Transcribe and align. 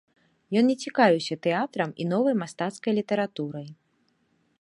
Ён 0.59 0.63
не 0.71 0.75
цікавіўся 0.85 1.35
тэатрам 1.45 1.93
і 2.05 2.07
новай 2.13 2.35
мастацкай 2.41 2.91
літаратурай. 3.01 3.67